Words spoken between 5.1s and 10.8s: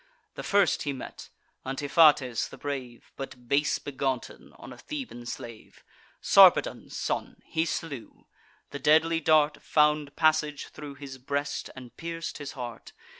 slave, Sarpedon's son, he slew: the deadly dart Found passage